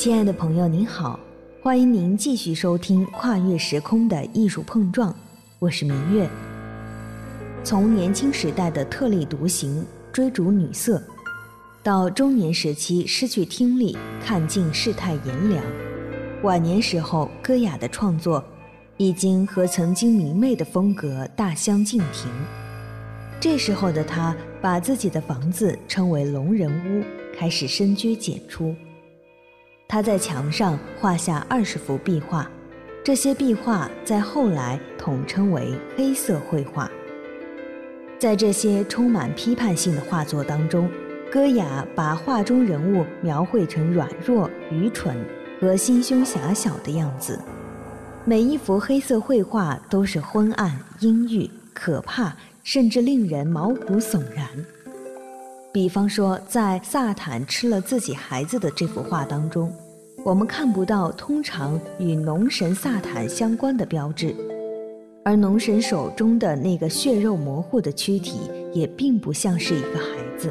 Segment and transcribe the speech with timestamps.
[0.00, 1.20] 亲爱的朋友，您好，
[1.62, 5.12] 欢迎您继续收听《跨越时空的艺术碰撞》，
[5.58, 6.26] 我是明月。
[7.62, 11.02] 从年轻时代的特立独行、追逐女色，
[11.82, 13.94] 到中年时期失去听力、
[14.24, 15.62] 看尽世态炎凉，
[16.44, 18.42] 晚年时候歌雅的创作
[18.96, 22.30] 已经和曾经明媚的风格大相径庭。
[23.38, 27.04] 这时候的他，把自己的房子称为“龙人屋”，
[27.38, 28.74] 开始深居简出。
[29.90, 32.48] 他在墙上画下二十幅壁画，
[33.02, 36.88] 这些壁画在后来统称为黑色绘画。
[38.16, 40.88] 在这些充满批判性的画作当中，
[41.28, 45.16] 戈雅把画中人物描绘成软弱、愚蠢
[45.60, 47.36] 和心胸狭小的样子。
[48.24, 52.32] 每一幅黑色绘画都是昏暗、阴郁、可怕。
[52.62, 54.46] 甚至令人毛骨悚然。
[55.72, 59.72] 比方说，在萨坦吃了自己孩子的这幅画当中，
[60.24, 64.34] 我们看不到通常与农神萨坦相关的标志，
[65.24, 70.50] 而农神手中的那个血肉模糊的躯体也并不像是一个孩子。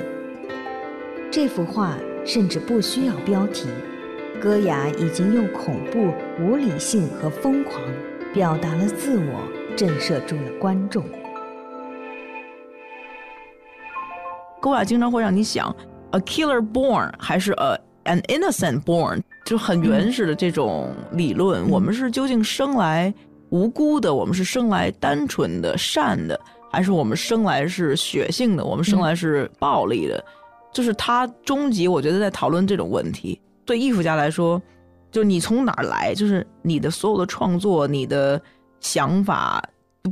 [1.30, 3.68] 这幅画甚至不需要标题，
[4.42, 7.84] 戈雅已经用恐怖、无理性和疯狂
[8.34, 11.04] 表达了自我，震慑住了观众。
[14.60, 15.74] 高雅经常会让你想
[16.12, 21.70] ，a killer born 还是 a an innocent born，就很原始的这种理论。
[21.70, 23.14] 我们是究竟生来
[23.50, 26.40] 无辜的，我们是生来单纯的善的，
[26.72, 30.24] 还是我们生来是血性的，我们生来是暴力的？
[30.74, 33.40] 就是他终极，我觉得在讨论这种问题。
[33.66, 34.62] 对艺术家来说，
[35.12, 38.42] 就你从哪儿来，就是你的所有的创作，你的
[38.80, 39.64] 想法。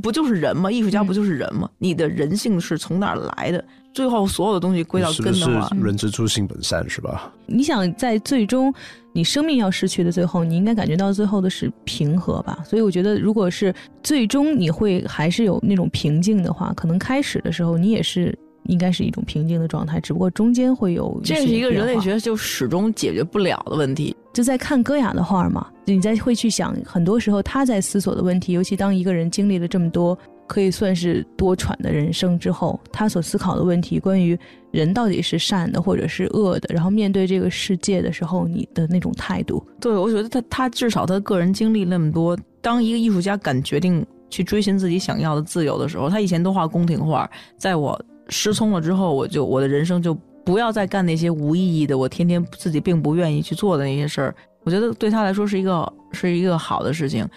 [0.02, 0.70] 不就是人吗？
[0.70, 1.68] 艺术家不就是人吗？
[1.78, 3.64] 你的人性是从哪儿来的？
[3.92, 7.32] 最后所有的东西归到根的话，是人之初性本善，是吧？
[7.46, 8.72] 你想在最终
[9.12, 12.58] 你生命要失去的最后，你应该感觉到最后的是平和吧？
[12.64, 18.36] 所以我觉得，如果是最终你会还是有那种平静的话，可能开始的时候你也是。
[18.64, 24.14] 应该是一种平静的状态，只不过中间会有这是一个人类学就始终解决不了的问题。
[24.38, 30.16] 就在看戈雅的画嘛，你在会去想，很多时候他在思索的问题，尤其当一个人经历了这么多
[30.46, 34.38] 可以算是多舛的人生之后，他所思考的问题，关于
[34.70, 39.60] 人到底是善的或者是恶的，然后面对这个世界的时候，你的那种态度。
[39.80, 48.00] 对，我觉得他他至少他个人经历那么多，当一个艺术家敢决定去追寻自己想要的自由的时候，他以前都画宫廷画，在我。
[48.30, 50.14] 失聪了之后，我就我的人生就
[50.48, 54.34] 不要再干那些无意义的，我天天自己并不愿意去做的那些事儿。
[54.62, 57.28] 我觉得对他来说是一个是一个好的事情。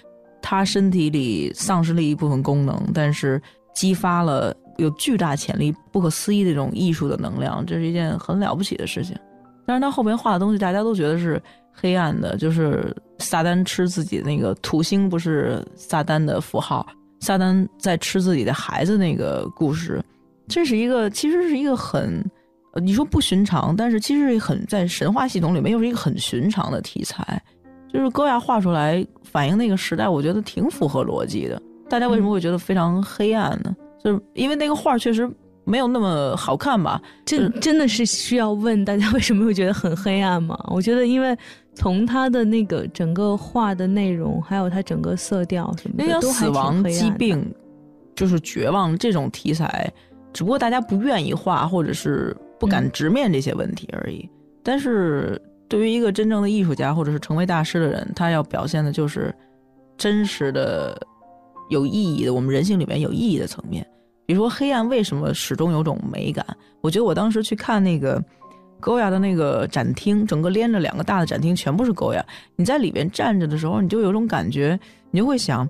[0.42, 3.40] 他身体里丧失了一部分功能，但是
[3.76, 9.14] 激发了有巨大潜力、不可思议的这种艺术的能量，这是一件很了不起的事情。
[9.66, 16.88] 但是他后边画的东西，大家都觉得是黑暗的，就是撒旦吃自己那个土星，不是撒旦的符号，
[17.20, 20.02] 撒旦在吃自己的孩子那个故事。
[20.48, 22.24] 这是一个，其实是一个很，
[22.76, 27.42] 你说不寻常，但是其实很在神话系统里面又是一个很寻常的题材。
[27.92, 31.62] 就是戈雅画出来反映那个时代，我觉得挺符合逻辑的。
[31.90, 33.76] 大家为什么会觉得非常黑暗呢？
[34.02, 35.30] 就是因为那个画确实
[35.66, 37.02] 没有那么好看吧？
[37.26, 40.58] 这真的是需要问大家为什么会觉得很黑暗吗？
[40.70, 41.38] 我觉得，因为
[41.76, 47.54] 从他的那个整个画的内容，还有他整个色调什么的，都死亡、疾病，
[48.16, 49.92] 就是绝望这种题材。
[50.32, 54.30] 只不过大家不愿意画，或者是不敢直面这些问题而已。
[54.62, 59.34] 但是对于一个真正的艺术家，或者是成为大师的人，他要表现的就是
[59.98, 60.96] 真实的、
[61.72, 63.84] 有意义的，我们人性里面有意义的层面。
[64.28, 66.46] 比如说，黑暗为什么始终有种美感？
[66.82, 68.24] 我觉得我当时去看那个
[68.80, 72.24] 高雅的那个展厅，整个连着两个大的展厅，全部是高雅。
[72.56, 74.80] 你在里面站着的时候，你就有种感觉，
[75.10, 75.68] 你就会想。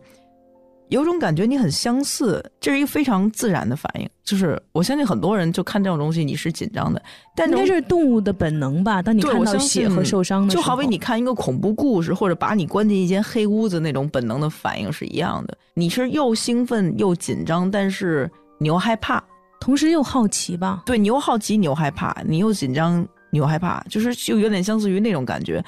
[0.92, 4.08] 有种感觉你很相似，这是一个非常自然的反应。
[4.26, 7.02] 就是我相信很多人就看这种东西，你是紧张的，
[7.34, 9.02] 但应该是动物的本能吧？
[9.02, 15.58] 当你看到血和受伤的时候，就好比你看一个恐怖故事，或者把你关进一间黑屋子那种本能的反应是一样的。
[15.76, 18.30] 你是又兴奋又紧张，但是
[18.60, 19.24] 你又害怕，
[19.62, 20.84] 同时又好奇吧？
[20.86, 25.64] 对你又好奇，你又害怕，你又紧张，你又害怕，就是就有点相似于那种感觉，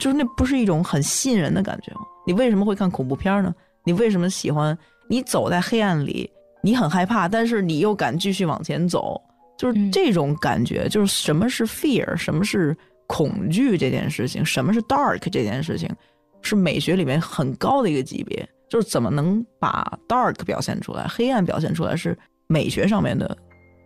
[0.00, 2.00] 就是那不是一种很吸引人的感觉吗？
[2.26, 3.54] 你为什么会看恐怖片呢？
[3.86, 4.76] 你为什么喜欢？
[5.08, 6.28] 你走在黑暗里，
[6.60, 9.18] 你很害怕，但是你又敢继续往前走，
[9.56, 10.88] 就是这种感觉。
[10.88, 15.88] 就是什么是 fear，什么是恐惧这件事情，什么是 dark 这件事情，
[16.42, 18.46] 是美学里面很高的一个级别。
[18.68, 22.18] 就是怎么能把 dark 表现出来，黑暗表现出来，是
[22.48, 23.38] 美学上面的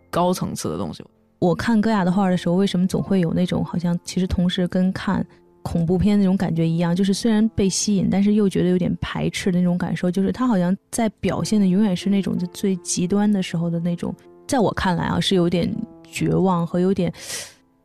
[0.09, 1.05] 高层次的东西。
[1.37, 5.23] 我看戈雅的画的时候，为什么总会有那种好像其实同时跟看。
[5.61, 10.09] 恐怖片那种感觉一样，就是虽然被吸引，但是又觉得有点排斥的那种感受。
[10.09, 14.13] 就是他好像在表现的永远是那种最极端的时候的那种，
[14.47, 15.71] 在我看来啊，是有点
[16.03, 17.11] 绝望和有点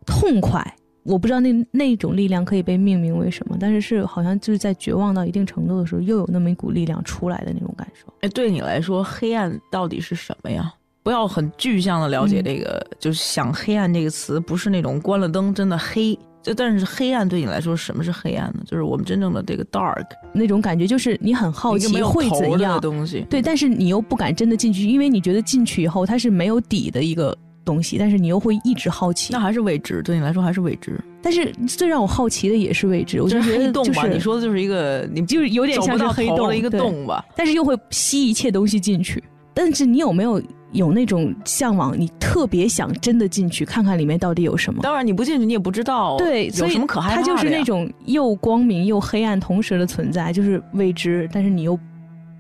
[0.05, 0.63] 痛快。
[1.05, 8.13] 我不知道那那种力量可以被命名为什么，但是是好像就是在绝望到一定程度的时候，又有那么一股力量出来的那种感受。
[8.23, 10.75] 哎，对你来说，黑暗到底是什么呀？
[11.05, 16.19] 不要很具象的了解这个，就是想黑暗这个词，不是那种关了灯真的黑。
[16.47, 18.61] 就但是黑暗对你来说，什么是黑暗呢？
[18.65, 23.27] 就是我们真正的这个 dark 那种感觉，就是你很好奇会怎样东西。
[23.29, 29.33] 对，但是你又不敢真的进去，因为你觉得进去以后它是没有底的一个东西，但是你又会一直好奇。
[29.33, 30.97] 那还是未知，对你来说还是未知。
[31.21, 33.21] 但是最让我好奇的也是未知。
[33.21, 39.21] 我觉得黑洞吧，你说的就是一个，你就是有点像是黑洞的一个洞吧，但是又会吸一切东西进去。
[39.53, 40.41] 但是你有没有？
[40.77, 44.81] 有那种向往，你特别想真的进去看看里面到底有什么。
[44.83, 46.17] 当然，你不进去你也不知道。
[46.19, 47.23] 对，有什么可害怕的？
[47.23, 51.29] 它就是那种又光明又黑暗同时的存在，就是未知。
[51.33, 51.79] 但是你又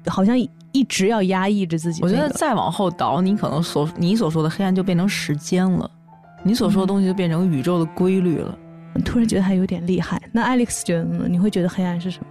[0.07, 2.03] 好像一直要压抑着自己。
[2.03, 5.91] 我觉得再往后倒，你可能所你所说的黑暗就变成时间了，
[6.43, 8.57] 你所说的东西就变成宇宙的规律了。
[9.05, 10.21] 突然觉得还有点厉害。
[10.33, 11.27] 那 Alex 觉得呢？
[11.29, 12.27] 你会觉得黑暗是什么？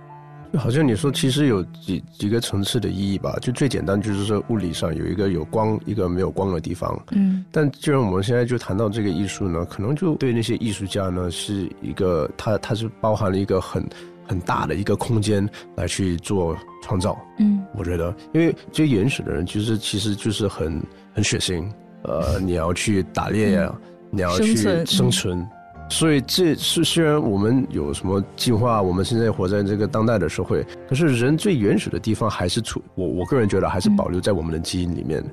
[0.58, 3.38] 好像你说，其实有几几个层次的意义吧。
[3.42, 7.00] 就最简单，就是说物理上有一个有光，一个没有光的地方。
[7.12, 7.44] 嗯。
[7.52, 13.84] 但既然我们现在就谈到这个艺术呢，可能就对那些艺术家呢，是一个它它是包含了一个很
[14.28, 17.18] 很大的一个空间来去做创造。
[17.40, 17.64] 嗯。
[17.76, 20.82] 我觉得，因为最原始的人其实其实就是很
[21.14, 21.70] 很血腥，
[22.04, 23.74] 呃，你要去打猎呀，
[24.10, 24.56] 你要去
[24.86, 25.46] 生存。
[25.90, 35.24] 所以这是虽然我们有什么进化，我们现在活在这个当代的社会，可是人最原始的地方还是处我我个人觉得还是保留在我们的基因里面。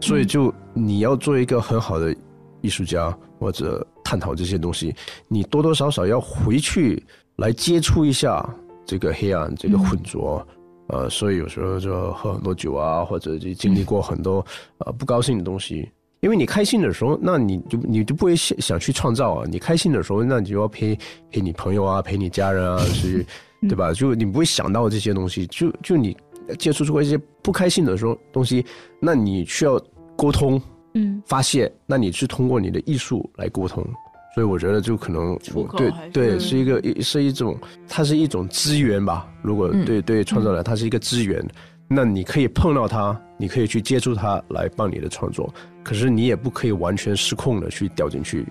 [0.00, 2.14] 所以就你要做一个很好的
[2.60, 4.94] 艺术家或者探讨这些东西，
[5.28, 7.04] 你多多少少要回去
[7.36, 8.48] 来接触一下
[8.86, 10.44] 这个黑暗，这个浑浊。
[10.88, 14.44] 呃，所以有时候就喝很多酒啊，或者就经历过很多
[14.78, 15.86] 呃不高兴的东西。
[16.20, 19.44] 因为你开心的时候，那你就你就不会想想去创造啊。
[19.50, 20.98] 你开心的时候，那你就要陪
[21.30, 23.24] 陪你朋友啊，陪你家人啊，去，
[23.68, 23.92] 对吧？
[23.92, 25.46] 就你不会想到这些东西。
[25.46, 26.16] 就就你
[26.58, 28.64] 接触过一些不开心的时候东西，
[29.00, 29.80] 那你需要
[30.16, 30.60] 沟通，
[30.94, 33.86] 嗯，发泄，那你是通过你的艺术来沟通。
[34.34, 35.36] 所以我觉得就可能
[35.76, 37.56] 对对是一个是一种，
[37.88, 39.28] 它是一种资源吧。
[39.42, 41.44] 如果对对创造来，它是一个资源。
[41.88, 45.52] 那你可以碰到它，你可以去接触它来帮你的创作，
[45.82, 48.46] 可是你也不可以完全失控的去掉进去，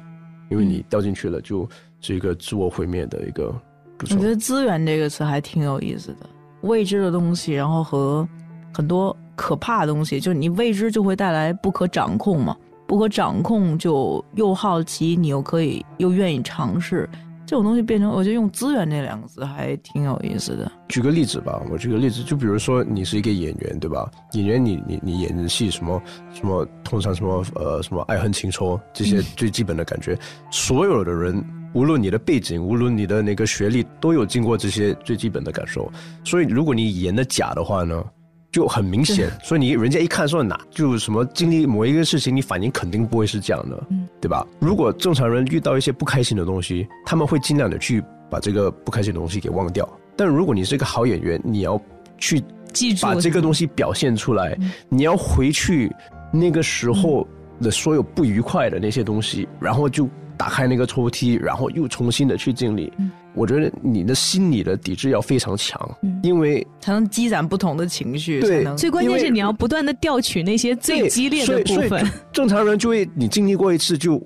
[0.50, 1.69] 因为你掉进去了就
[2.01, 3.54] 是一个自我毁灭的一个。
[4.00, 6.30] 我觉得“资源”这个词还挺有意思的，
[6.62, 8.28] 未知的东西，然后和
[8.74, 12.56] 很多可怕的东西，就是你未知就会带来不可掌控嘛，
[12.86, 17.07] 不可掌控就又好奇，你又可以又愿意尝试。
[17.47, 20.69] 这种东西变成，我觉得用资源这两个字还挺有意思的。
[20.89, 24.11] 举个例子吧，我举个例子，就比如说你是一个演员，对吧？
[24.33, 26.01] 演员，你你你演的戏什么
[26.33, 30.19] 什么，通常什么呃什么爱恨情仇这些最基本的感觉，
[30.51, 31.41] 所有的人，
[31.73, 35.89] 无论你的背景，无论你的那个学历，都有经过这些最基本的感受。
[36.25, 38.03] 所以，如果你演的假的话呢？
[38.51, 43.83] 就很明显，所以你人家一看说哪就什么经历某一个事情，你反应肯定不会是这样的，
[44.21, 44.45] 对吧？
[44.59, 49.88] 如果正常人遇到一些不开心的东西，他们会尽量的去把这个不开心的东西给忘掉。
[50.15, 51.79] 但如果你是一个好演员，你要
[52.17, 52.43] 去
[52.74, 54.57] 记住把这个东西表现出来，
[54.89, 55.91] 你要回去
[56.31, 57.27] 那个时候
[57.62, 60.10] 的所有不愉快的那些东西，然后就。
[60.39, 62.93] 打开那个抽屉，然后又重新的去经历。
[63.38, 65.79] 我觉得你的心理的抵制要非常强，
[66.24, 68.41] 因为才能积攒不同的情绪。
[68.41, 72.03] 对，最关键是你要不断的调取那些最激烈的部分。
[72.34, 74.22] 正常人就会，你经历过一次就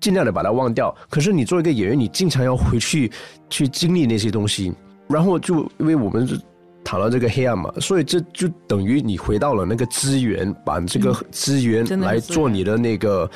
[0.00, 0.94] 尽量的把它忘掉。
[1.10, 3.10] 可是你作为一个演员，你经常要回去
[3.50, 4.72] 去经历那些东西，
[5.08, 6.40] 然后就因为我们是。
[6.84, 13.30] 谈到这个黑暗嘛，所以这就等于你回到了那个资源，把这个资源来做你的那个，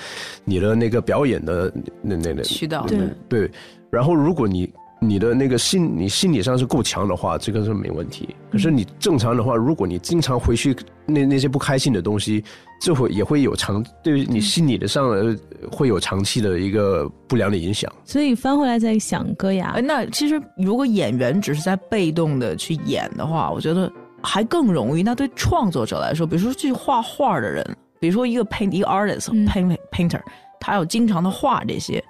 [0.44, 2.84] 你的那个表演的那那那渠道。
[2.88, 3.50] 对对，
[3.88, 8.34] 然后如果你你的那个心，你心理上是够强的话，这个是没问题。
[8.50, 10.74] 可是你正常的话，如果你经常回去
[11.04, 12.42] 那那些不开心的东西。
[12.78, 15.08] 这会也会有长对于你心理的上
[15.72, 17.90] 会有长期的一个不良的影响。
[18.04, 23.90] 所以翻回来再想，哥呀，哎，那其实如果演员只是在被动的去演的话，我觉得
[24.22, 25.02] 还更容易。
[25.02, 27.64] 那对创作者来说，比如说去画画的人，
[27.98, 30.20] 比如说一个 paint 一个 artist，paint painter，
[30.60, 32.04] 他要经常的画这些，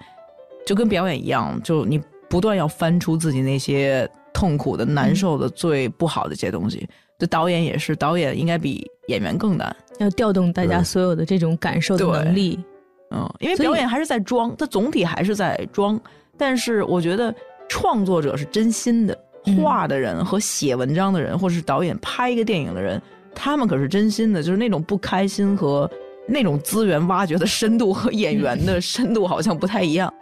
[0.67, 6.87] 就跟表演一样，就你不断要翻出自己那些痛苦的、难受的、最不好的这些东西。
[7.19, 12.59] 这导演也是，导演应该比演员更难，要调动大家所有的这种感受的能力。
[13.11, 15.99] 嗯，因为表演还是在装，它总体还是在装。
[16.37, 17.35] 但是我觉得
[17.69, 19.19] 创作者是真心的，
[19.57, 23.01] 画的人和写文章的人，或者是导演拍一个电影的人，
[23.35, 25.91] 他们可是真心的，就是那种不开心和
[26.27, 30.13] 那种资源挖掘的深度和演员的深度好像不太一样。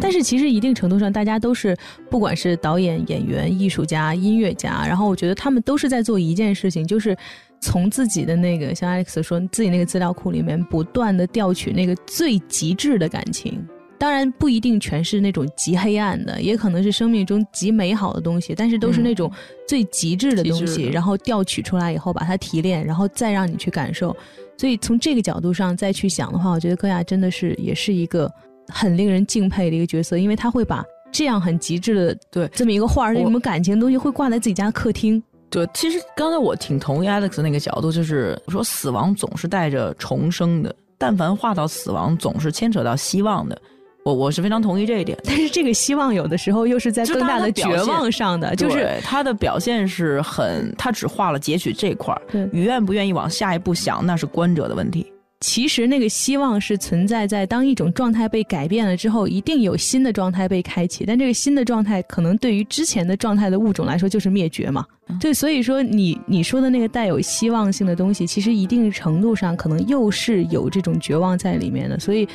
[0.00, 1.76] 但是其实一定程度上，大家都是
[2.10, 7.16] 不管是导演、演员、艺术家、音乐家，然后我觉得他们都是在做一件事情，就是
[7.60, 13.64] 从自己的那个像 Alex 说自己那个资料库里面不断的调取那个最极致的感情。
[13.98, 19.30] 当然不一定全是那种极黑暗的，也可能是生命中极美好的东西，但是都是那种
[19.68, 24.16] 最极致的东西，然后调取出来以后把它提炼，然后再让你去感受。
[24.58, 28.28] 所以从这个角度上再去想的话，我觉得戈雅真的是也是一个
[28.68, 35.22] 很令人敬佩的一个角色，因为他会把这样很极致的对这么一个画，这么感情的东西会挂在自己家客厅。
[35.50, 43.60] 对，其实刚才我挺同意 Alex 那个角度，就是说死亡总是带着重生的，但凡画到死亡，总是牵扯到希望的。
[44.04, 55.06] 我我是非常同意这一点，但是这个希望有的时候又是在更大的绝望上的，就是他的表现是很，他只画了截取这块儿，你愿不愿意往下一步想，那是观者的问题。
[55.42, 64.86] 其实那个希望是存在在当一种状态被改变了之后，一定有新的状态被开启，但这个新的状态可能对于之前的状态的物种来说就是灭绝嘛。
[65.20, 72.26] 对，所以说你你说的那个带有希望性的东西，其实一定程度上可能又是有这种绝望在里面的，所以。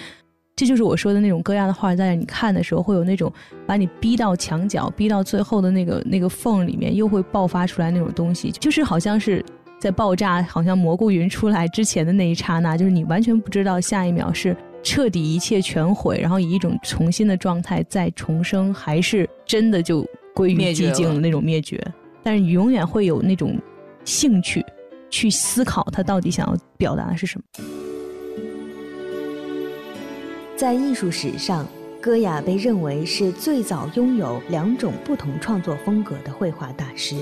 [0.59, 3.31] 这就是我说的那种歌亚的画，在你看的时候，会有那种
[3.67, 9.45] 把你逼到墙角、逼到最后的那个那个缝里面，又会爆发出来那种东西，就是好像是
[9.79, 20.03] 在爆炸，好像蘑菇云出来之前的那一刹那，就是你完全不知道下一秒是彻底一切全毁，然后以一种重新的状态再重生，还是真的就
[20.33, 21.79] 归于寂静的那种灭绝。
[22.23, 23.55] 但是你永远会有那种
[24.03, 24.65] 兴趣
[25.09, 27.45] 去思考他到底想要表达的是什么。
[30.55, 31.67] 在艺术史上，
[32.01, 37.15] 戈雅被认为是最早拥有两种不同创作风格的绘画大师。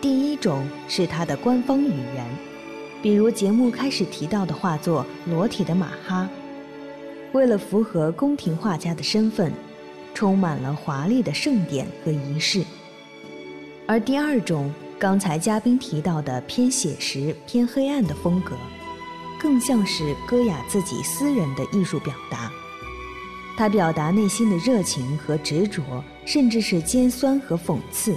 [0.00, 2.26] 第一种是他的官方语言，
[3.02, 6.28] 比如节目开始提到的画作《裸体的马哈》，
[7.36, 9.52] 为了符合宫廷画家的身份，
[10.14, 12.62] 充满了华丽的盛典和仪式。
[13.86, 18.56] 而第二种，刚才嘉宾提到的偏写实、偏黑暗的风格。
[19.38, 22.50] 更像是戈雅自己私人的艺术表达，
[23.54, 28.16] 他表达内心的热情和执着，甚至是尖酸和讽刺，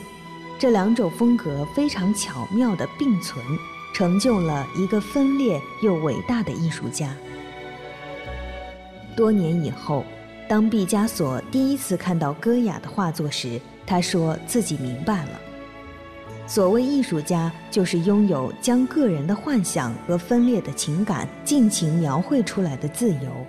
[0.60, 3.42] 这两种风格非常巧妙地并存，
[3.94, 7.16] 成就了一个分裂又伟大的艺术家。
[9.16, 10.04] 多年以后，
[10.50, 15.40] 当毕加索第一次看到戈雅的画作时，他说自己明白了。
[16.46, 23.46] 所谓艺术家，就是拥有将个人的幻想和分裂的情感尽情描绘出来的自由。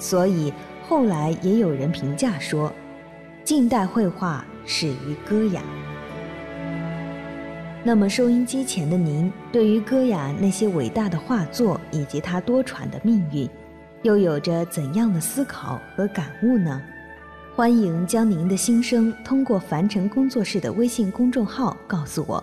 [0.00, 0.52] 所以
[0.88, 2.72] 后来也有人评价说，
[3.44, 5.62] 近代绘画始于戈雅。
[7.84, 13.48] 那么收音机前的您，对于戈雅那些伟大的画作以及他多舛的命运，
[14.02, 16.80] 又有着怎样的思考和感悟呢？
[17.56, 22.42] 欢迎将您的心声通过凡尘工作室的微信公众号告诉我。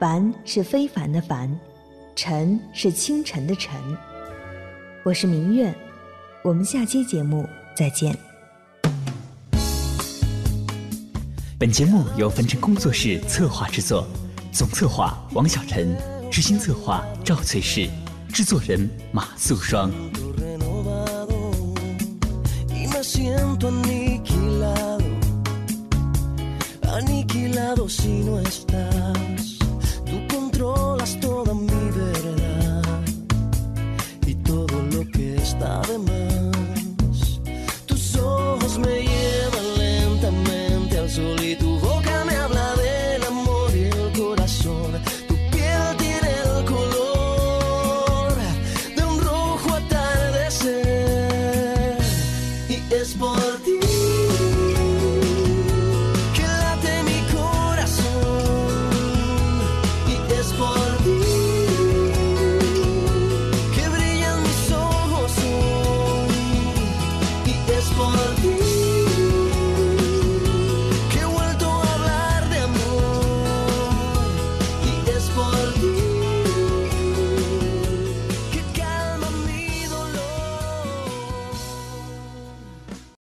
[0.00, 1.48] 凡是非凡的凡，
[2.16, 3.72] 尘是清晨的晨。
[5.04, 5.72] 我是明月，
[6.42, 8.12] 我们下期节目再见。
[11.60, 14.04] 本节目由凡尘工作室策划制作，
[14.52, 15.96] 总策划王小晨，
[16.30, 17.88] 执行策划赵翠氏，
[18.28, 19.90] 制作人马素双。